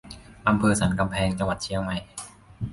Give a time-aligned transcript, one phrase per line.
[0.47, 1.97] อำเภอสันกำแพง จังหวัดเชียงใหม่